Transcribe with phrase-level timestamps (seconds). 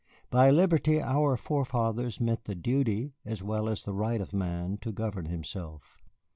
[0.31, 4.91] By Liberty, our forefathers meant the Duty as well as the Right of man to
[4.91, 5.99] govern himself.